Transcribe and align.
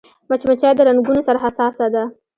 مچمچۍ 0.29 0.71
د 0.75 0.79
رنګونو 0.87 1.21
سره 1.27 1.39
حساسه 1.45 1.87
ده 1.93 2.03